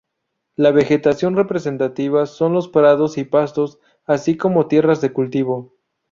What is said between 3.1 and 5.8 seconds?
y pastos, así como tierras de cultivo.